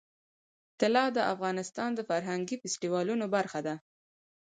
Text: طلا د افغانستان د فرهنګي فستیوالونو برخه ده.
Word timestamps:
طلا 0.79 1.05
د 1.17 1.19
افغانستان 1.33 1.89
د 1.95 1.99
فرهنګي 2.09 2.55
فستیوالونو 2.61 3.25
برخه 3.35 3.59
ده. 3.67 3.75